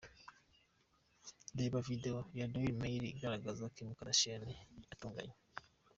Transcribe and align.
Reba 1.57 1.79
video 1.89 2.17
ya 2.33 2.47
The 2.47 2.53
Daily 2.55 2.75
Mail 2.81 3.03
igaragaza 3.05 3.73
Kim 3.75 3.87
Kardashian 3.97 4.43
yitonganya. 4.87 5.35